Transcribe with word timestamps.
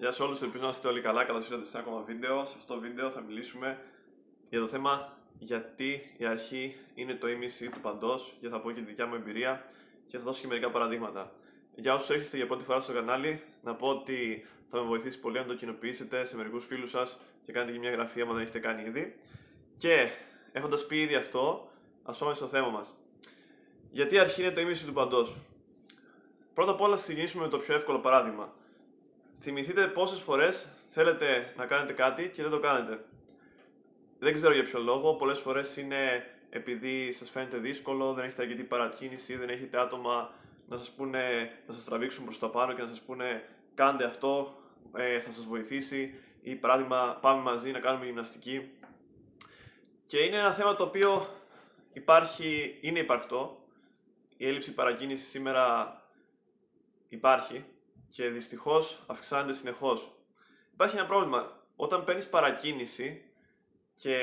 Γεια 0.00 0.12
σε 0.12 0.22
όλους, 0.22 0.42
ελπίζω 0.42 0.64
να 0.64 0.70
είστε 0.70 0.88
όλοι 0.88 1.00
καλά. 1.00 1.24
Καλώς 1.24 1.44
ήρθατε 1.44 1.64
σε 1.64 1.78
ένα 1.78 1.86
ακόμα 1.86 2.02
βίντεο. 2.02 2.46
Σε 2.46 2.54
αυτό 2.58 2.74
το 2.74 2.80
βίντεο 2.80 3.10
θα 3.10 3.20
μιλήσουμε 3.20 3.78
για 4.48 4.60
το 4.60 4.66
θέμα 4.66 5.16
γιατί 5.38 6.14
η 6.16 6.24
αρχή 6.24 6.76
είναι 6.94 7.14
το 7.14 7.28
ίμιση 7.28 7.68
του 7.68 7.80
παντός 7.80 8.34
και 8.40 8.48
θα 8.48 8.60
πω 8.60 8.70
και 8.70 8.80
τη 8.80 8.86
δικιά 8.86 9.06
μου 9.06 9.14
εμπειρία 9.14 9.64
και 10.06 10.18
θα 10.18 10.22
δώσω 10.22 10.40
και 10.40 10.46
μερικά 10.46 10.70
παραδείγματα. 10.70 11.32
Για 11.74 11.94
όσους 11.94 12.10
έρχεστε 12.10 12.36
για 12.36 12.46
πρώτη 12.46 12.64
φορά 12.64 12.80
στο 12.80 12.92
κανάλι, 12.92 13.42
να 13.62 13.74
πω 13.74 13.88
ότι 13.88 14.46
θα 14.70 14.80
με 14.80 14.86
βοηθήσει 14.86 15.20
πολύ 15.20 15.38
να 15.38 15.44
το 15.44 15.54
κοινοποιήσετε 15.54 16.24
σε 16.24 16.36
μερικούς 16.36 16.64
φίλους 16.64 16.90
σας 16.90 17.20
και 17.42 17.52
κάνετε 17.52 17.72
και 17.72 17.78
μια 17.78 17.90
εγγραφή 17.90 18.20
άμα 18.20 18.32
δεν 18.32 18.42
έχετε 18.42 18.58
κάνει 18.58 18.82
ήδη. 18.82 19.18
Και 19.76 20.08
έχοντας 20.52 20.86
πει 20.86 21.00
ήδη 21.00 21.14
αυτό, 21.14 21.70
ας 22.02 22.18
πάμε 22.18 22.34
στο 22.34 22.46
θέμα 22.46 22.68
μας. 22.68 22.94
Γιατί 23.90 24.14
η 24.14 24.18
αρχή 24.18 24.42
είναι 24.42 24.50
το 24.50 24.60
ίμιση 24.60 24.84
του 24.84 24.92
παντός. 24.92 25.36
Πρώτα 26.54 26.70
απ' 26.70 26.80
όλα, 26.80 26.96
ξεκινήσουμε 26.96 27.42
με 27.42 27.48
το 27.48 27.58
πιο 27.58 27.74
εύκολο 27.74 27.98
παράδειγμα. 27.98 28.58
Θυμηθείτε 29.42 29.86
πόσες 29.86 30.20
φορές 30.20 30.68
θέλετε 30.88 31.52
να 31.56 31.66
κάνετε 31.66 31.92
κάτι 31.92 32.28
και 32.28 32.42
δεν 32.42 32.50
το 32.50 32.58
κάνετε. 32.58 33.04
Δεν 34.18 34.34
ξέρω 34.34 34.54
για 34.54 34.62
ποιο 34.62 34.80
λόγο. 34.80 35.14
Πολλές 35.14 35.38
φορές 35.38 35.76
είναι 35.76 36.26
επειδή 36.50 37.12
σας 37.12 37.30
φαίνεται 37.30 37.56
δύσκολο, 37.58 38.12
δεν 38.12 38.24
έχετε 38.24 38.42
αρκετή 38.42 38.62
παρακίνηση, 38.62 39.36
δεν 39.36 39.48
έχετε 39.48 39.80
άτομα 39.80 40.32
να 40.68 40.76
σας 40.76 40.90
πούνε, 40.90 41.52
να 41.66 41.74
σας 41.74 41.84
τραβήξουν 41.84 42.24
προς 42.24 42.38
τα 42.38 42.50
πάνω 42.50 42.72
και 42.72 42.82
να 42.82 42.88
σας 42.88 43.00
πούνε 43.00 43.44
κάντε 43.74 44.04
αυτό, 44.04 44.58
ε, 44.94 45.20
θα 45.20 45.32
σας 45.32 45.44
βοηθήσει. 45.44 46.14
Ή 46.42 46.54
παράδειγμα, 46.54 47.18
πάμε 47.20 47.42
μαζί 47.42 47.70
να 47.70 47.78
κάνουμε 47.78 48.04
γυμναστική. 48.04 48.70
Και 50.06 50.18
είναι 50.18 50.36
ένα 50.36 50.52
θέμα 50.52 50.74
το 50.74 50.84
οποίο 50.84 51.26
υπάρχει, 51.92 52.78
είναι 52.80 52.98
υπαρκτό. 52.98 53.64
Η 54.36 54.46
έλλειψη 54.46 54.74
παρακίνησης 54.74 55.28
σήμερα 55.28 55.94
υπάρχει 57.08 57.64
και 58.10 58.28
δυστυχώς 58.28 59.02
αυξάνεται 59.06 59.52
συνεχώς. 59.52 60.12
Υπάρχει 60.72 60.96
ένα 60.96 61.06
πρόβλημα. 61.06 61.58
Όταν 61.76 62.04
παίρνεις 62.04 62.28
παρακίνηση 62.28 63.22
και 63.96 64.16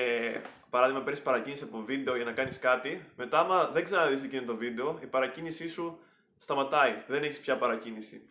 παράδειγμα 0.70 1.02
παίρνεις 1.02 1.22
παρακίνηση 1.22 1.64
από 1.64 1.84
βίντεο 1.84 2.16
για 2.16 2.26
να 2.26 2.32
κάνεις 2.32 2.60
κάτι, 2.60 3.06
μετά 3.16 3.40
άμα 3.40 3.70
δεν 3.70 3.84
ξαναδείς 3.84 4.24
εκείνο 4.24 4.46
το 4.46 4.56
βίντεο, 4.56 5.00
η 5.02 5.06
παρακίνησή 5.06 5.68
σου 5.68 6.00
σταματάει. 6.38 7.04
Δεν 7.08 7.24
έχεις 7.24 7.40
πια 7.40 7.58
παρακίνηση. 7.58 8.30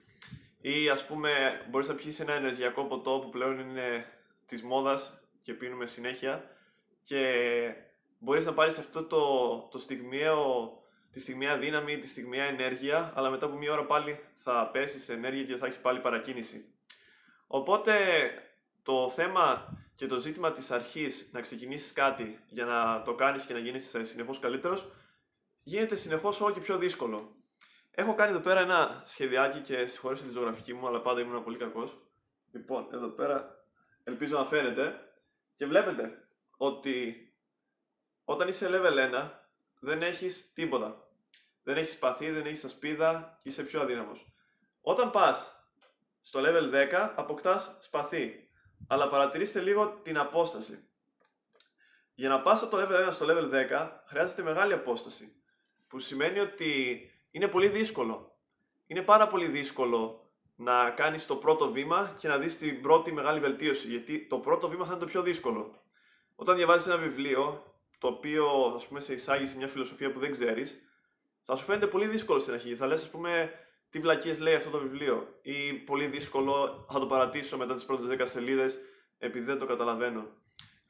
Ή 0.60 0.88
ας 0.88 1.06
πούμε, 1.06 1.30
μπορείς 1.70 1.88
να 1.88 1.94
πιεις 1.94 2.20
ένα 2.20 2.32
ενεργειακό 2.32 2.84
ποτό 2.84 3.18
που 3.18 3.28
πλέον 3.28 3.58
είναι 3.58 4.06
της 4.46 4.62
μόδας 4.62 5.22
και 5.42 5.52
πίνουμε 5.52 5.86
συνέχεια 5.86 6.50
και 7.02 7.74
μπορείς 8.18 8.46
να 8.46 8.52
πάρεις 8.54 8.78
αυτό 8.78 9.04
το, 9.04 9.58
το 9.70 9.78
στιγμιαίο 9.78 10.72
τη 11.16 11.22
στιγμιαία 11.22 11.58
δύναμη, 11.58 11.98
τη 11.98 12.08
στιγμιαία 12.08 12.44
ενέργεια, 12.44 13.12
αλλά 13.14 13.30
μετά 13.30 13.46
από 13.46 13.56
μία 13.56 13.72
ώρα 13.72 13.84
πάλι 13.84 14.20
θα 14.34 14.70
πέσεις 14.72 15.04
σε 15.04 15.12
ενέργεια 15.12 15.44
και 15.44 15.56
θα 15.56 15.66
έχεις 15.66 15.78
πάλι 15.78 16.00
παρακίνηση. 16.00 16.74
Οπότε 17.46 17.94
το 18.82 19.08
θέμα 19.08 19.76
και 19.94 20.06
το 20.06 20.20
ζήτημα 20.20 20.52
της 20.52 20.70
αρχής 20.70 21.30
να 21.32 21.40
ξεκινήσεις 21.40 21.92
κάτι 21.92 22.40
για 22.48 22.64
να 22.64 23.02
το 23.02 23.14
κάνεις 23.14 23.44
και 23.44 23.52
να 23.52 23.58
γίνεις 23.58 23.96
συνεχώς 24.02 24.38
καλύτερος 24.38 24.92
γίνεται 25.62 25.96
συνεχώς 25.96 26.40
όλο 26.40 26.52
και 26.52 26.60
πιο 26.60 26.78
δύσκολο. 26.78 27.36
Έχω 27.90 28.14
κάνει 28.14 28.30
εδώ 28.30 28.40
πέρα 28.40 28.60
ένα 28.60 29.02
σχεδιάκι 29.06 29.58
και 29.58 29.86
συγχωρέστε 29.86 30.26
τη 30.26 30.32
ζωγραφική 30.32 30.74
μου, 30.74 30.86
αλλά 30.86 31.00
πάντα 31.00 31.20
ήμουν 31.20 31.44
πολύ 31.44 31.56
κακός. 31.56 31.96
Λοιπόν, 32.52 32.88
εδώ 32.92 33.08
πέρα 33.08 33.64
ελπίζω 34.04 34.38
να 34.38 34.44
φαίνεται 34.44 35.12
και 35.54 35.66
βλέπετε 35.66 36.28
ότι 36.56 37.28
όταν 38.24 38.48
είσαι 38.48 38.68
level 38.70 39.14
1 39.14 39.30
δεν 39.78 40.02
έχεις 40.02 40.52
τίποτα 40.52 41.04
δεν 41.66 41.76
έχεις 41.76 41.92
σπαθί, 41.92 42.30
δεν 42.30 42.46
έχεις 42.46 42.64
ασπίδα 42.64 43.38
και 43.42 43.48
είσαι 43.48 43.62
πιο 43.62 43.80
αδύναμος. 43.80 44.32
Όταν 44.80 45.10
πας 45.10 45.66
στο 46.20 46.40
level 46.42 46.70
10, 46.72 47.12
αποκτάς 47.16 47.76
σπαθί. 47.80 48.48
Αλλά 48.88 49.08
παρατηρήστε 49.08 49.60
λίγο 49.60 50.00
την 50.02 50.18
απόσταση. 50.18 50.88
Για 52.14 52.28
να 52.28 52.40
πας 52.40 52.62
από 52.62 52.76
το 52.76 52.82
level 52.82 53.08
1 53.08 53.12
στο 53.12 53.26
level 53.28 53.50
10 53.50 53.90
χρειάζεται 54.06 54.42
μεγάλη 54.42 54.72
απόσταση. 54.72 55.42
Που 55.88 55.98
σημαίνει 55.98 56.38
ότι 56.38 57.00
είναι 57.30 57.48
πολύ 57.48 57.68
δύσκολο. 57.68 58.38
Είναι 58.86 59.02
πάρα 59.02 59.26
πολύ 59.26 59.46
δύσκολο 59.46 60.30
να 60.56 60.90
κάνεις 60.90 61.26
το 61.26 61.36
πρώτο 61.36 61.72
βήμα 61.72 62.16
και 62.18 62.28
να 62.28 62.38
δεις 62.38 62.58
την 62.58 62.80
πρώτη 62.80 63.12
μεγάλη 63.12 63.40
βελτίωση. 63.40 63.88
Γιατί 63.88 64.26
το 64.26 64.38
πρώτο 64.38 64.68
βήμα 64.68 64.84
θα 64.84 64.90
είναι 64.90 65.00
το 65.00 65.06
πιο 65.06 65.22
δύσκολο. 65.22 65.82
Όταν 66.34 66.56
διαβάζεις 66.56 66.86
ένα 66.86 66.96
βιβλίο, 66.96 67.74
το 67.98 68.06
οποίο 68.06 68.72
ας 68.76 68.86
πούμε 68.86 69.00
σε 69.00 69.12
εισάγει 69.12 69.46
σε 69.46 69.56
μια 69.56 69.68
φιλοσοφία 69.68 70.12
που 70.12 70.18
δεν 70.18 70.30
ξέρεις, 70.30 70.80
θα 71.46 71.56
σου 71.56 71.64
φαίνεται 71.64 71.86
πολύ 71.86 72.06
δύσκολο 72.06 72.38
στην 72.38 72.52
αρχή. 72.52 72.74
Θα 72.74 72.86
λες, 72.86 73.02
ας 73.02 73.10
πούμε, 73.10 73.52
τι 73.90 73.98
βλακίες 73.98 74.40
λέει 74.40 74.54
αυτό 74.54 74.70
το 74.70 74.78
βιβλίο. 74.78 75.38
Ή 75.42 75.72
πολύ 75.72 76.06
δύσκολο, 76.06 76.86
θα 76.90 76.98
το 76.98 77.06
παρατήσω 77.06 77.56
μετά 77.56 77.74
τις 77.74 77.84
πρώτες 77.84 78.06
10 78.06 78.26
σελίδες, 78.26 78.78
επειδή 79.18 79.44
δεν 79.44 79.58
το 79.58 79.66
καταλαβαίνω. 79.66 80.26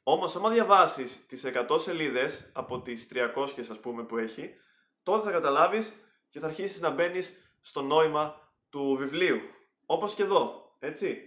Όμως, 0.03 0.37
άμα 0.37 0.51
διαβάσεις 0.51 1.27
τις 1.27 1.45
100 1.45 1.79
σελίδες 1.79 2.51
από 2.53 2.81
τις 2.81 3.09
300 3.09 3.71
ας 3.71 3.81
πούμε 3.81 4.05
που 4.05 4.17
έχει, 4.17 4.55
τότε 5.03 5.25
θα 5.25 5.31
καταλάβεις 5.31 5.97
και 6.29 6.39
θα 6.39 6.47
αρχίσεις 6.47 6.81
να 6.81 6.91
μπαίνεις 6.91 7.57
στο 7.61 7.83
νόημα 7.83 8.53
του 8.71 8.97
βιβλίου. 8.99 9.41
Όπως 9.87 10.15
και 10.15 10.23
εδώ, 10.23 10.77
έτσι. 10.79 11.19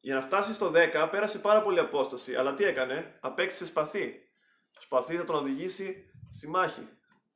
Για 0.00 0.14
να 0.14 0.20
φτάσεις 0.20 0.54
στο 0.54 0.70
10 0.70 1.08
πέρασε 1.10 1.38
πάρα 1.38 1.62
πολύ 1.62 1.78
απόσταση, 1.78 2.34
αλλά 2.34 2.54
τι 2.54 2.64
έκανε, 2.64 3.18
απέκτησε 3.20 3.66
σπαθί. 3.66 4.30
Το 4.72 4.80
σπαθί 4.80 5.16
θα 5.16 5.24
τον 5.24 5.36
οδηγήσει 5.36 6.10
στη 6.30 6.48
μάχη. 6.48 6.88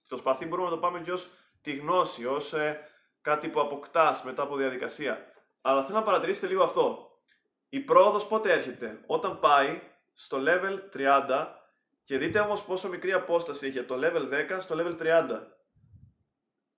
Το 0.08 0.16
σπαθί 0.16 0.46
μπορούμε 0.46 0.68
να 0.68 0.74
το 0.74 0.80
πάμε 0.80 1.00
και 1.00 1.12
ως 1.12 1.28
τη 1.60 1.76
γνώση, 1.76 2.26
ως 2.26 2.52
ε, 2.52 2.88
κάτι 3.20 3.48
που 3.48 3.60
αποκτάς 3.60 4.24
μετά 4.24 4.42
από 4.42 4.56
διαδικασία. 4.56 5.32
Αλλά 5.60 5.84
θέλω 5.84 5.98
να 5.98 6.04
παρατηρήσετε 6.04 6.46
λίγο 6.46 6.62
αυτό. 6.62 7.10
Η 7.68 7.80
πρόοδος 7.80 8.26
πότε 8.26 8.52
έρχεται, 8.52 9.00
όταν 9.06 9.40
πάει 9.40 9.80
στο 10.12 10.38
level 10.46 10.78
30 10.96 11.46
και 12.04 12.18
δείτε 12.18 12.40
όμως 12.40 12.64
πόσο 12.64 12.88
μικρή 12.88 13.12
απόσταση 13.12 13.66
έχει 13.66 13.78
από 13.78 13.88
το 13.88 14.00
level 14.02 14.54
10 14.56 14.60
στο 14.60 14.76
level 14.78 15.00
30. 15.00 15.40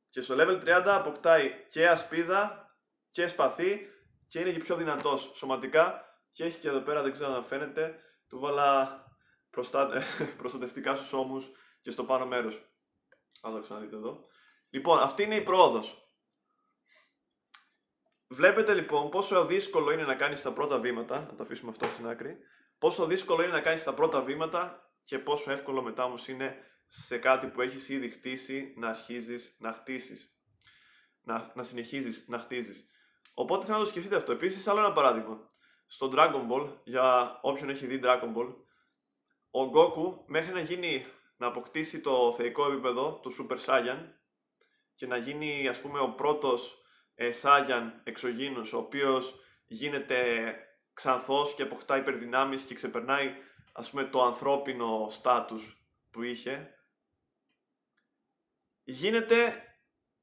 Και 0.09 0.21
στο 0.21 0.35
level 0.39 0.63
30 0.65 0.83
αποκτάει 0.87 1.51
και 1.71 1.89
ασπίδα 1.89 2.71
και 3.11 3.29
σπαθί 3.29 3.89
και 4.29 4.39
είναι 4.39 4.53
και 4.53 4.59
πιο 4.59 4.77
δυνατός 4.77 5.31
σωματικά 5.35 6.05
και 6.33 6.45
έχει 6.45 6.59
και 6.59 6.69
εδώ 6.69 6.81
πέρα, 6.81 7.03
δεν 7.03 7.13
ξέρω 7.13 7.35
αν 7.35 7.45
φαίνεται, 7.45 7.99
του 8.29 8.39
βάλα 8.39 9.01
προστατευτικά 10.39 10.97
στους 10.97 11.13
ώμους 11.13 11.49
και 11.81 11.91
στο 11.91 12.05
πάνω 12.05 12.27
μέρος. 12.27 12.76
Αν 13.43 13.53
το 13.53 13.61
ξαναδείτε 13.61 13.97
εδώ. 13.97 14.25
Λοιπόν, 14.71 14.99
αυτή 14.99 15.23
είναι 15.23 15.37
η 15.37 15.43
πρόοδος. 15.43 16.01
Βλέπετε 18.29 18.75
λοιπόν 18.75 19.11
πόσο 19.11 19.47
δύσκολο 19.47 19.91
είναι 19.91 20.03
να 20.03 20.15
κάνεις 20.15 20.43
τα 20.43 20.53
πρώτα 20.53 20.79
βήματα, 20.79 21.21
να 21.21 21.35
το 21.35 21.43
αφήσουμε 21.43 21.71
αυτό 21.71 21.87
στην 21.87 22.09
άκρη, 22.09 22.39
πόσο 22.79 23.07
δύσκολο 23.07 23.43
είναι 23.43 23.53
να 23.53 23.61
κάνεις 23.61 23.85
τα 23.85 23.95
πρώτα 23.95 24.23
βήματα 24.23 24.91
και 25.05 25.19
πόσο 25.19 25.51
εύκολο 25.51 25.83
μετά 25.83 26.05
όμως 26.05 26.29
είναι 26.29 26.57
σε 26.87 27.19
κάτι 27.19 27.47
που 27.47 27.61
έχεις 27.61 27.89
ήδη 27.89 28.09
χτίσει 28.09 28.75
να 28.77 28.89
αρχίζεις 28.89 29.57
να 29.59 29.73
χτίσεις. 29.73 30.31
Να, 31.23 31.53
να 31.55 31.63
συνεχίζεις 31.63 32.29
να 32.29 32.39
χτίζεις. 32.39 32.91
Οπότε 33.35 33.65
θέλω 33.65 33.79
να 33.79 33.85
το 33.85 33.91
σκεφτείτε 33.91 34.17
αυτό. 34.17 34.33
Επίσης 34.33 34.67
άλλο 34.67 34.79
ένα 34.79 34.93
παράδειγμα. 34.93 35.51
Στο 35.87 36.11
Dragon 36.15 36.51
Ball, 36.51 36.77
για 36.85 37.39
όποιον 37.43 37.69
έχει 37.69 37.87
δει 37.87 38.01
Dragon 38.03 38.35
Ball, 38.37 38.55
ο 39.51 39.71
Goku 39.75 40.25
μέχρι 40.27 40.53
να 40.53 40.61
γίνει 40.61 41.07
να 41.37 41.47
αποκτήσει 41.47 42.01
το 42.01 42.33
θεϊκό 42.33 42.67
επίπεδο 42.67 43.21
του 43.23 43.33
Super 43.33 43.59
Saiyan 43.67 43.99
και 44.95 45.07
να 45.07 45.17
γίνει 45.17 45.69
ας 45.69 45.81
πούμε 45.81 45.99
ο 45.99 46.11
πρώτος 46.11 46.83
ε, 47.15 47.31
Saiyan 47.43 47.91
εξωγήινος 48.05 48.73
ο 48.73 48.79
οποίος 48.79 49.35
γίνεται 49.67 50.55
ξανθός 50.93 51.55
και 51.55 51.63
αποκτά 51.63 51.97
υπερδυνάμεις 51.97 52.63
και 52.63 52.75
ξεπερνάει 52.75 53.35
ας 53.73 53.91
πούμε 53.91 54.05
το 54.05 54.23
ανθρώπινο 54.23 55.07
στάτους 55.11 55.87
που 56.11 56.23
είχε 56.23 56.71
γίνεται 58.85 59.61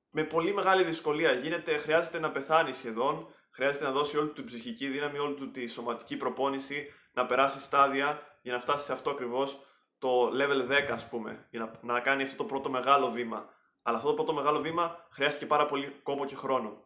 με 0.09 0.23
πολύ 0.23 0.53
μεγάλη 0.53 0.83
δυσκολία. 0.83 1.31
Γίνεται, 1.31 1.77
χρειάζεται 1.77 2.19
να 2.19 2.31
πεθάνει 2.31 2.73
σχεδόν, 2.73 3.27
χρειάζεται 3.51 3.85
να 3.85 3.91
δώσει 3.91 4.17
όλη 4.17 4.27
του 4.27 4.33
την 4.33 4.45
ψυχική 4.45 4.87
δύναμη, 4.87 5.17
όλη 5.17 5.35
του 5.35 5.51
τη 5.51 5.67
σωματική 5.67 6.17
προπόνηση, 6.17 6.93
να 7.13 7.25
περάσει 7.25 7.59
στάδια 7.59 8.21
για 8.41 8.53
να 8.53 8.59
φτάσει 8.59 8.85
σε 8.85 8.93
αυτό 8.93 9.09
ακριβώς 9.09 9.65
το 10.03 10.31
level 10.33 10.71
10 10.71 10.91
ας 10.91 11.09
πούμε, 11.09 11.47
για 11.49 11.59
να, 11.59 11.93
να 11.93 11.99
κάνει 11.99 12.23
αυτό 12.23 12.35
το 12.35 12.43
πρώτο 12.43 12.69
μεγάλο 12.69 13.11
βήμα. 13.11 13.49
Αλλά 13.81 13.97
αυτό 13.97 14.09
το 14.09 14.15
πρώτο 14.15 14.33
μεγάλο 14.33 14.59
βήμα 14.61 15.07
χρειάστηκε 15.11 15.45
πάρα 15.45 15.65
πολύ 15.65 15.99
κόπο 16.03 16.25
και 16.25 16.35
χρόνο. 16.35 16.83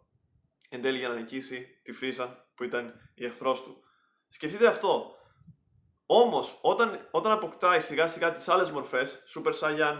Εν 0.69 0.81
τέλει 0.81 0.97
για 0.97 1.09
να 1.09 1.15
νικήσει 1.15 1.79
τη 1.83 1.91
Φρίζα 1.91 2.47
που 2.55 2.63
ήταν 2.63 3.11
η 3.15 3.25
εχθρός 3.25 3.63
του. 3.63 3.83
Σκεφτείτε 4.29 4.67
αυτό. 4.67 5.15
Όμως, 6.05 6.59
όταν, 6.61 7.07
όταν 7.11 7.31
αποκτάει 7.31 7.79
σιγά 7.79 8.07
σιγά 8.07 8.31
τις 8.31 8.47
άλλες 8.47 8.71
μορφές, 8.71 9.23
Super 9.35 9.53
Saiyan 9.59 9.97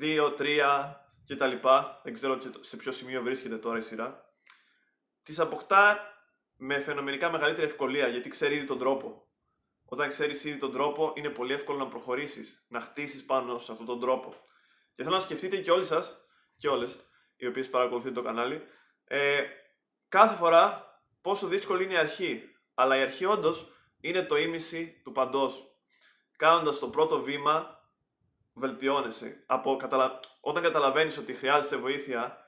2, 0.00 0.34
3 0.38 0.94
κτλ. 1.26 1.68
Δεν 2.02 2.12
ξέρω 2.12 2.38
σε 2.60 2.76
ποιο 2.76 2.92
σημείο 2.92 3.22
βρίσκεται 3.22 3.56
τώρα 3.56 3.78
η 3.78 3.82
σειρά. 3.82 4.24
Τις 5.22 5.38
αποκτά 5.38 6.00
με 6.56 6.78
φαινομενικά 6.78 7.30
μεγαλύτερη 7.30 7.66
ευκολία 7.66 8.08
γιατί 8.08 8.28
ξέρει 8.28 8.54
ήδη 8.54 8.66
τον 8.66 8.78
τρόπο. 8.78 9.26
Όταν 9.92 10.08
ξέρεις 10.08 10.44
ήδη 10.44 10.58
τον 10.58 10.72
τρόπο, 10.72 11.12
είναι 11.16 11.28
πολύ 11.28 11.52
εύκολο 11.52 11.78
να 11.78 11.86
προχωρήσεις, 11.86 12.64
να 12.68 12.80
χτίσεις 12.80 13.24
πάνω 13.24 13.58
σε 13.58 13.72
αυτόν 13.72 13.86
τον 13.86 14.00
τρόπο. 14.00 14.34
Και 14.94 15.02
θέλω 15.02 15.14
να 15.14 15.20
σκεφτείτε 15.20 15.56
και 15.56 15.70
όλοι 15.70 15.84
σας, 15.84 16.24
και 16.56 16.68
όλες, 16.68 16.96
οι 17.36 17.46
οποίες 17.46 17.70
παρακολουθείτε 17.70 18.14
το 18.14 18.22
κανάλι, 18.22 18.62
ε, 19.04 19.42
κάθε 20.08 20.36
φορά 20.36 20.86
πόσο 21.20 21.46
δύσκολη 21.46 21.84
είναι 21.84 21.92
η 21.92 21.96
αρχή. 21.96 22.42
Αλλά 22.74 22.96
η 22.96 23.00
αρχή 23.00 23.24
όντως 23.24 23.66
είναι 24.00 24.22
το 24.22 24.36
ίμιση 24.36 25.00
του 25.04 25.12
παντός. 25.12 25.76
Κάνοντας 26.36 26.78
το 26.78 26.88
πρώτο 26.88 27.22
βήμα, 27.22 27.80
βελτιώνεσαι. 28.52 29.44
Από, 29.46 29.76
καταλα... 29.76 30.20
Όταν 30.40 30.62
καταλαβαίνεις 30.62 31.18
ότι 31.18 31.34
χρειάζεσαι 31.34 31.76
βοήθεια, 31.76 32.46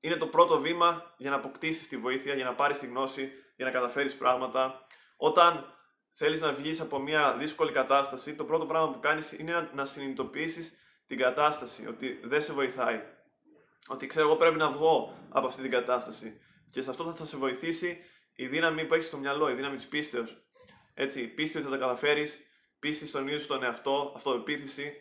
είναι 0.00 0.16
το 0.16 0.26
πρώτο 0.26 0.60
βήμα 0.60 1.14
για 1.16 1.30
να 1.30 1.36
αποκτήσεις 1.36 1.88
τη 1.88 1.96
βοήθεια, 1.96 2.34
για 2.34 2.44
να 2.44 2.54
πάρεις 2.54 2.78
τη 2.78 2.86
γνώση, 2.86 3.30
για 3.56 3.64
να 3.64 3.70
καταφέρεις 3.70 4.16
πράγματα. 4.16 4.86
Όταν 5.16 5.76
θέλεις 6.12 6.40
να 6.40 6.52
βγεις 6.52 6.80
από 6.80 6.98
μια 6.98 7.36
δύσκολη 7.36 7.72
κατάσταση, 7.72 8.34
το 8.34 8.44
πρώτο 8.44 8.66
πράγμα 8.66 8.92
που 8.92 9.00
κάνεις 9.00 9.32
είναι 9.32 9.70
να 9.74 9.84
συνειδητοποιήσεις 9.84 10.76
την 11.06 11.18
κατάσταση, 11.18 11.86
ότι 11.86 12.20
δεν 12.24 12.42
σε 12.42 12.52
βοηθάει. 12.52 13.02
Ότι 13.88 14.06
ξέρω 14.06 14.26
εγώ 14.26 14.36
πρέπει 14.36 14.56
να 14.56 14.70
βγω 14.70 15.18
από 15.28 15.46
αυτή 15.46 15.62
την 15.62 15.70
κατάσταση. 15.70 16.40
Και 16.70 16.82
σε 16.82 16.90
αυτό 16.90 17.12
θα 17.12 17.24
σε 17.24 17.36
βοηθήσει 17.36 17.98
η 18.34 18.46
δύναμη 18.46 18.84
που 18.84 18.94
έχεις 18.94 19.06
στο 19.06 19.16
μυαλό, 19.16 19.50
η 19.50 19.54
δύναμη 19.54 19.76
της 19.76 19.88
πίστεως. 19.88 20.46
Έτσι, 20.94 21.26
πίστη 21.26 21.56
ότι 21.56 21.66
θα 21.66 21.72
τα 21.72 21.78
καταφέρεις, 21.78 22.38
πίστη 22.78 23.06
στον 23.06 23.26
ίδιο 23.26 23.38
στον 23.38 23.62
εαυτό, 23.62 24.12
αυτοεπίθεση 24.16 24.94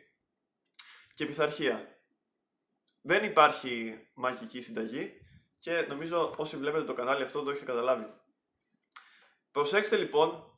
και 1.15 1.25
πειθαρχία. 1.25 1.99
Δεν 3.01 3.23
υπάρχει 3.23 4.07
μαγική 4.13 4.61
συνταγή 4.61 5.11
και 5.59 5.85
νομίζω 5.87 6.33
όσοι 6.37 6.57
βλέπετε 6.57 6.83
το 6.83 6.93
κανάλι 6.93 7.23
αυτό 7.23 7.43
το 7.43 7.49
έχετε 7.49 7.65
καταλάβει. 7.65 8.05
Προσέξτε 9.51 9.97
λοιπόν 9.97 10.50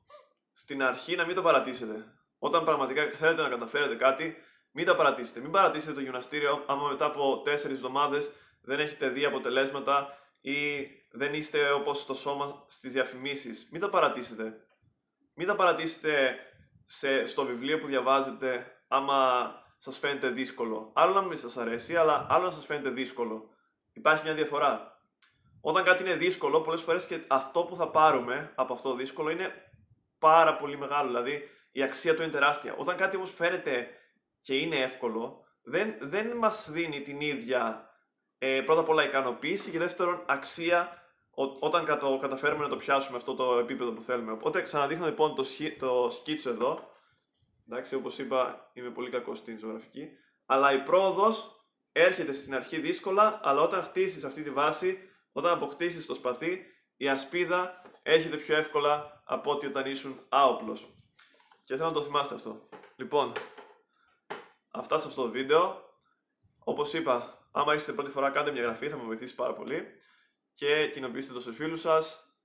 στην 0.53 0.83
αρχή 0.83 1.15
να 1.15 1.25
μην 1.25 1.35
το 1.35 1.41
παρατήσετε. 1.41 2.05
Όταν 2.39 2.63
πραγματικά 2.63 3.11
θέλετε 3.15 3.41
να 3.41 3.49
καταφέρετε 3.49 3.95
κάτι, 3.95 4.35
μην 4.71 4.85
τα 4.85 4.95
παρατήσετε. 4.95 5.39
Μην 5.39 5.51
παρατήσετε 5.51 5.93
το 5.93 6.01
γυμναστήριο 6.01 6.63
άμα 6.67 6.87
μετά 6.87 7.05
από 7.05 7.41
4 7.45 7.47
εβδομάδες 7.47 8.33
δεν 8.61 8.79
έχετε 8.79 9.09
δει 9.09 9.25
αποτελέσματα 9.25 10.17
ή 10.41 10.87
δεν 11.11 11.33
είστε 11.33 11.71
όπως 11.71 12.05
το 12.05 12.13
σώμα 12.13 12.65
στις 12.67 12.91
διαφημίσεις. 12.91 13.67
Μην 13.71 13.81
τα 13.81 13.89
παρατήσετε. 13.89 14.53
Μην 15.33 15.47
τα 15.47 15.55
παρατήσετε 15.55 16.37
σε, 16.85 17.25
στο 17.25 17.45
βιβλίο 17.45 17.79
που 17.79 17.87
διαβάζετε 17.87 18.65
άμα 18.87 19.51
σας 19.77 19.97
φαίνεται 19.97 20.29
δύσκολο. 20.29 20.91
Άλλο 20.95 21.13
να 21.13 21.21
μην 21.21 21.37
σας 21.37 21.57
αρέσει, 21.57 21.95
αλλά 21.95 22.25
άλλο 22.29 22.45
να 22.45 22.51
σας 22.51 22.65
φαίνεται 22.65 22.89
δύσκολο. 22.89 23.49
Υπάρχει 23.93 24.23
μια 24.23 24.33
διαφορά. 24.33 24.97
Όταν 25.61 25.83
κάτι 25.83 26.03
είναι 26.03 26.15
δύσκολο, 26.15 26.61
πολλές 26.61 26.81
φορές 26.81 27.05
και 27.05 27.19
αυτό 27.27 27.63
που 27.63 27.75
θα 27.75 27.89
πάρουμε 27.89 28.51
από 28.55 28.73
αυτό 28.73 28.89
το 28.89 28.95
δύσκολο 28.95 29.29
είναι 29.29 29.72
πάρα 30.23 30.55
πολύ 30.55 30.77
μεγάλο. 30.77 31.07
Δηλαδή 31.07 31.49
η 31.71 31.83
αξία 31.83 32.15
του 32.15 32.21
είναι 32.21 32.31
τεράστια. 32.31 32.75
Όταν 32.77 32.97
κάτι 32.97 33.15
όμως 33.15 33.33
φαίνεται 33.33 33.87
και 34.41 34.57
είναι 34.57 34.75
εύκολο, 34.75 35.45
δεν, 35.63 35.95
δεν 36.01 36.37
μας 36.37 36.69
δίνει 36.71 37.01
την 37.01 37.21
ίδια 37.21 37.89
ε, 38.37 38.61
πρώτα 38.61 38.81
απ' 38.81 38.89
όλα 38.89 39.05
ικανοποίηση 39.05 39.71
και 39.71 39.79
δεύτερον 39.79 40.23
αξία 40.25 41.01
όταν 41.59 41.85
κατα, 41.85 42.17
καταφέρουμε 42.21 42.63
να 42.63 42.69
το 42.69 42.77
πιάσουμε 42.77 43.17
αυτό 43.17 43.35
το 43.35 43.57
επίπεδο 43.57 43.91
που 43.91 44.01
θέλουμε. 44.01 44.31
Οπότε 44.31 44.61
ξαναδείχνω 44.61 45.05
λοιπόν 45.05 45.35
το, 45.35 45.45
το 45.79 46.09
σκίτσο 46.09 46.49
εδώ. 46.49 46.89
Εντάξει, 47.69 47.95
όπως 47.95 48.17
είπα 48.17 48.71
είμαι 48.73 48.89
πολύ 48.89 49.09
κακός 49.09 49.37
στην 49.37 49.59
ζωγραφική. 49.59 50.07
Αλλά 50.45 50.73
η 50.73 50.83
πρόοδος 50.83 51.65
έρχεται 51.91 52.33
στην 52.33 52.55
αρχή 52.55 52.79
δύσκολα, 52.79 53.39
αλλά 53.43 53.61
όταν 53.61 53.83
χτίσεις 53.83 54.23
αυτή 54.23 54.43
τη 54.43 54.49
βάση, 54.49 54.97
όταν 55.31 55.51
αποκτήσεις 55.51 56.05
το 56.05 56.13
σπαθί, 56.13 56.65
η 57.03 57.09
ασπίδα 57.09 57.81
έρχεται 58.03 58.37
πιο 58.37 58.55
εύκολα 58.55 59.21
από 59.25 59.51
ότι 59.51 59.65
όταν 59.65 59.91
ήσουν 59.91 60.25
άοπλος. 60.29 60.87
Και 61.63 61.75
θέλω 61.75 61.87
να 61.87 61.93
το 61.93 62.03
θυμάστε 62.03 62.35
αυτό. 62.35 62.69
Λοιπόν, 62.95 63.31
αυτά 64.71 64.99
σε 64.99 65.07
αυτό 65.07 65.21
το 65.21 65.29
βίντεο. 65.29 65.91
Όπως 66.59 66.93
είπα, 66.93 67.47
άμα 67.51 67.75
είστε 67.75 67.93
πρώτη 67.93 68.09
φορά 68.09 68.29
κάντε 68.29 68.51
μια 68.51 68.61
εγγραφή, 68.61 68.89
θα 68.89 68.97
με 68.97 69.03
βοηθήσει 69.03 69.35
πάρα 69.35 69.53
πολύ. 69.53 69.87
Και 70.53 70.89
κοινοποιήστε 70.89 71.33
το 71.33 71.41
σε 71.41 71.53
φίλους 71.53 71.81
σας. 71.81 72.35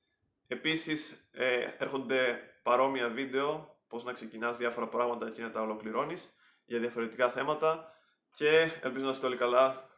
Επίσης, 0.47 1.29
ε, 1.33 1.75
έρχονται 1.79 2.41
παρόμοια 2.63 3.09
βίντεο, 3.09 3.79
πώς 3.89 4.05
να 4.05 4.13
ξεκινάς 4.13 4.57
διάφορα 4.57 4.89
πράγματα 4.89 5.31
και 5.31 5.43
να 5.43 5.51
τα 5.51 5.61
ολοκληρώνεις 5.61 6.37
για 6.65 6.79
διαφορετικά 6.79 7.31
θέματα. 7.31 7.93
Και 8.35 8.79
ελπίζω 8.83 9.05
να 9.05 9.11
είστε 9.11 9.27
όλοι 9.27 9.37
καλά 9.37 9.91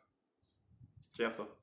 και 1.10 1.24
αυτό. 1.24 1.59